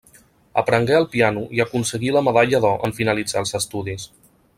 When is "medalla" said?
2.29-2.61